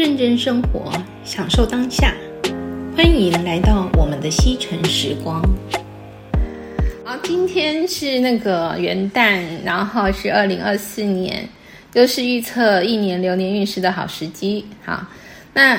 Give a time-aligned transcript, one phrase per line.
[0.00, 0.90] 认真生活，
[1.26, 2.14] 享受当下。
[2.96, 5.42] 欢迎来到我们的西城时光。
[7.04, 11.46] 好，今天是那个元旦，然后是二零二四年，
[11.92, 14.64] 又是预测一年流年运势的好时机。
[14.86, 15.06] 好，
[15.52, 15.78] 那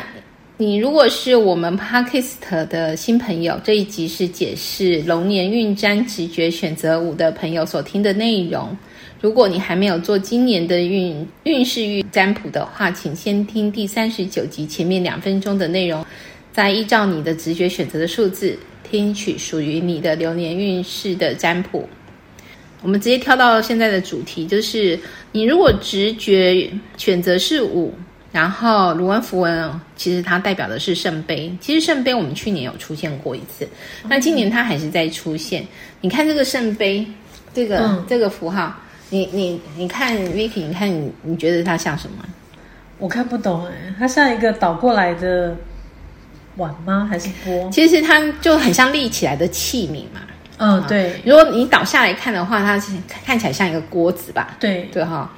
[0.55, 8.77] 你如果是我们 Podcast 的新朋友，这一集是解释龙年运占直觉选择五的朋友所听的内容。
[9.21, 16.03] 如果你还没有做今年的运运势运占卜的话，请先听第三十九集前面两分钟的内容，
[16.51, 21.87] 再依照你的直觉选择的数字，听取属于你的流年运势的占卜。
[22.81, 24.99] 我们直接跳到现在的主题，就是
[25.31, 27.93] 你如果直觉选择是五，
[28.31, 31.55] 然后卢恩符文其实它代表的是圣杯。
[31.61, 33.69] 其实圣杯我们去年有出现过一次，
[34.09, 35.63] 那今年它还是在出现。
[36.01, 37.05] 你看这个圣杯，
[37.53, 38.75] 这个、嗯、这个符号。
[39.11, 42.25] 你你你看，Vicky，你看你你觉得它像什么？
[42.97, 45.53] 我看不懂哎，它像一个倒过来的
[46.55, 47.07] 碗吗？
[47.11, 47.69] 还是锅？
[47.71, 50.21] 其实它就很像立起来的器皿嘛。
[50.59, 51.19] 嗯，对。
[51.25, 52.93] 如果你倒下来看的话，它是
[53.25, 54.55] 看起来像一个锅子吧？
[54.61, 55.29] 对对哈。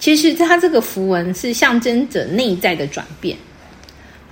[0.00, 3.36] 其实它这个符文是象征着内在的转变。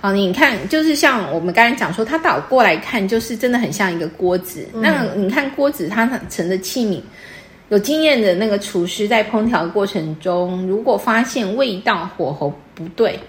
[0.01, 4.67] 好，你看，就是像我们刚才讲说，它倒过来看，就是真的很像一个锅子。
[4.73, 7.01] 嗯、那你看锅子它盛的器皿。
[7.69, 13.19] 有经验的那个厨师在烹调过程中，如果发现味道火候不对，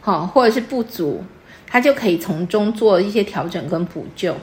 [0.00, 1.22] 好，或者是不足，
[1.66, 4.34] 他就可以从中做一些调整跟补救，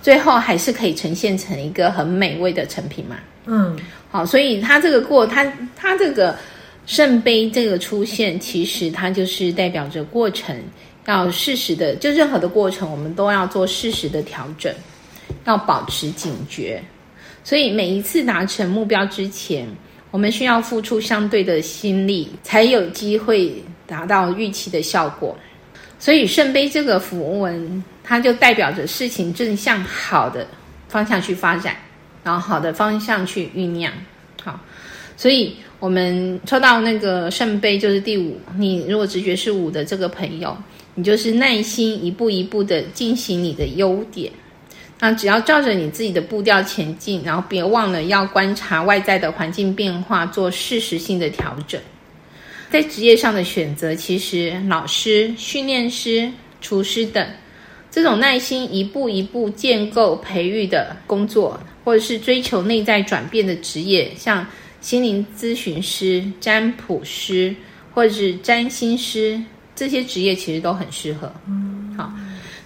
[0.00, 3.16] 最后还是可以呈现成一个很美味的成品嘛。
[3.46, 3.76] 嗯，
[4.10, 6.36] 好，所以他这个过，他他这个
[6.86, 10.56] 圣杯这个出现，其实它就是代表着过程
[11.06, 14.72] 要适时的，就任何的过程，我们都要做适时的调整，
[15.46, 16.80] 要保持警觉。
[17.48, 19.66] 所以每一次达成目标之前，
[20.10, 23.50] 我们需要付出相对的心力，才有机会
[23.86, 25.34] 达到预期的效果。
[25.98, 30.46] 所以圣杯这个符文，它就代表着事情正向好的
[30.88, 31.74] 方向去发展，
[32.22, 33.90] 然后好的方向去酝酿。
[34.44, 34.60] 好，
[35.16, 38.38] 所以我们抽到那个圣杯就是第五。
[38.58, 40.54] 你如果直觉是五的这个朋友，
[40.94, 44.30] 你就是耐心一步一步的进行你的优点。
[45.00, 51.80] 那只要照着你自己的步调前进，然后别忘了要观察外在的环境变化，做适时性的调整。
[52.68, 56.28] 在职业上的选择，其实老师、训练师、
[56.60, 57.24] 厨师等
[57.90, 64.44] 这种耐心一步一步建构、培育的工作，或者是追求内在转变的职业，像
[64.80, 67.54] 心灵咨询师、占卜师
[67.94, 69.40] 或者是占星师，
[69.76, 71.32] 这些职业其实都很适合。
[71.96, 72.12] 好。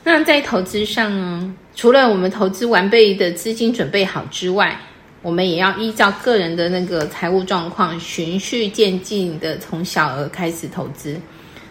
[0.05, 1.55] 那在投资上呢？
[1.75, 4.79] 除了我们投资完备的资金准备好之外，
[5.23, 11.19] 我们也要依照个人的那个财务状况，循序渐进的从小额开始投资。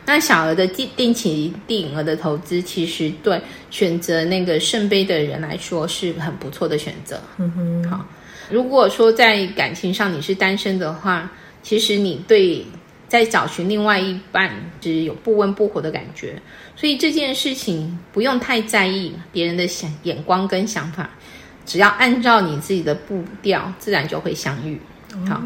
[0.05, 7.21] 那小额的定定期定额的投资，其实对选择那个圣杯的人来说是很不错的选择。
[7.37, 7.51] 嗯
[7.83, 8.05] 哼，好。
[8.49, 12.65] 如果说在感情上你是单身的话，其实你对。
[13.11, 14.49] 在找寻另外一半，
[14.79, 16.41] 只有不温不火的感觉，
[16.77, 21.09] 所以这件事情不用太在意别人的想眼光跟想法，
[21.65, 24.79] 只要按照你自己的步调，自然就会相遇。
[25.27, 25.43] 好，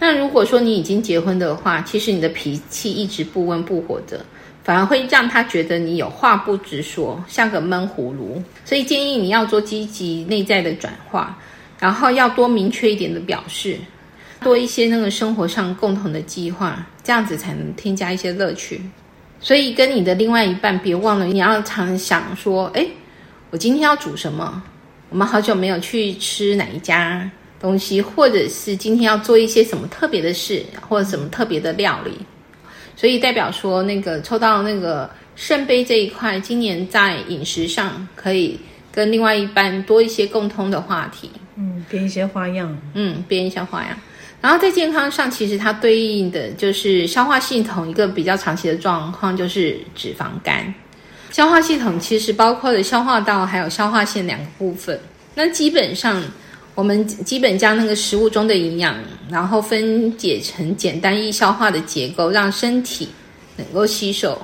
[0.00, 4.26] 那如果说你已经结婚的话，其实你的脾气一直不温不火的，
[4.64, 8.42] 反而会让他觉得你有话不直说，像个闷葫芦。
[8.64, 11.38] 所以建议你要做积极内在的转化，
[11.78, 13.78] 然后要多明确一点的表示。
[14.44, 18.80] 多一些那个生活上共同的计划，这样子才能添加一些乐趣。
[19.40, 22.86] 所以跟你的另外一半，别忘了你要常想说：哎，
[23.50, 24.62] 我今天要煮什么？
[25.10, 32.12] 我们好久没有去吃哪一家东西，或者是今天要做一些什么特别的事，或者什么特别的料理。
[32.96, 38.58] 所以代表说，那个抽到那个圣杯这一块，今年在饮食上可以
[38.90, 41.30] 跟另外一半多一些共通的话题。
[41.56, 42.76] 嗯，编一些花样。
[42.94, 43.96] 嗯，编一些花样。
[44.44, 50.74] 然后在健康上，其实它对应的就是消化系统一个比较长期的状况，就是脂肪肝。
[51.30, 55.00] 消化系统其实包括了消化道还有消化腺两个部分。
[55.34, 56.22] 那基本上，
[56.74, 58.94] 我们基本将那个食物中的营养，
[59.30, 63.08] 然后分解成简单易消化的结构，让身体
[63.56, 64.38] 能够吸收。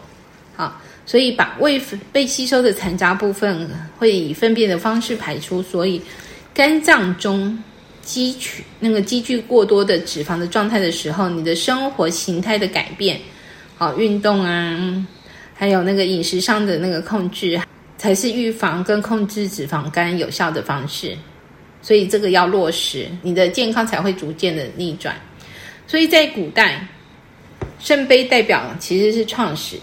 [0.57, 1.79] 好，所以把未
[2.11, 3.69] 被吸收的残渣部分
[3.99, 6.01] 会以粪便的方式排出，所以
[6.55, 7.63] 肝脏中。
[8.11, 13.21] 积聚那个积聚过多的脂肪的状态的时候，你的生活形态的改变，
[13.77, 15.07] 好运动啊，
[15.55, 17.57] 还有那个饮食上的那个控制，
[17.97, 21.17] 才是预防跟控制脂肪肝有效的方式。
[21.81, 25.15] 所以这个要落实，你的健康才会逐渐的逆转。
[25.87, 26.85] 所以在古代，
[27.79, 29.77] 圣杯代表其实是创始，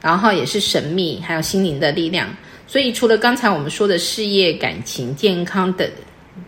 [0.00, 2.34] 然后也是神秘，还有心灵的力量。
[2.66, 5.86] 所以除了刚才我们说的事业、感情、健康等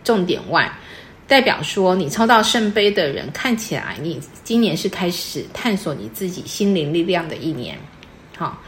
[0.03, 0.71] 重点外，
[1.27, 7.77] 代表说你抽到圣杯的人，看起来你今年是开始探索你自己心灵力量的一年。
[8.37, 8.61] 好，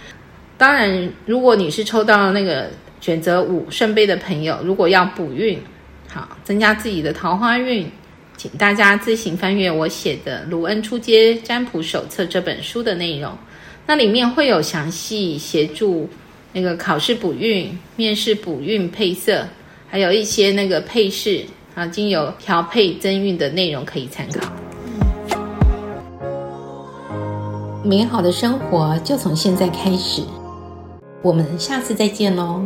[0.57, 2.69] 当然如果你是抽到那个
[2.99, 5.59] 选择五圣杯的朋友，如果要补运，
[6.07, 7.89] 好增加自己的桃花运。
[8.37, 13.37] 请大家自行翻阅我写的《卢恩出街占卜手册》这本书的内容，
[13.85, 16.09] 那里面会有详细协助
[16.51, 19.47] 那个考试补运、面试补运配色，
[19.91, 21.43] 还有一些那个配饰
[21.75, 24.39] 啊，经由调配增运的内容可以参考。
[27.83, 30.21] 美好的生活就从现在开始，
[31.21, 32.63] 我们下次再见喽。